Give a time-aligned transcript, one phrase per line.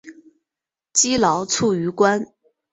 [0.93, 2.25] 积劳卒于官。